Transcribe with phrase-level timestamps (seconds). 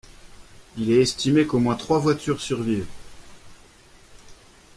[0.77, 2.87] Il est estimé qu'au moins trois voitures survivent.